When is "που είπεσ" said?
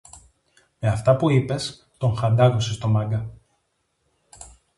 1.15-1.89